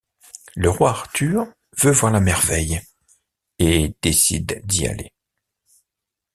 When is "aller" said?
4.87-5.13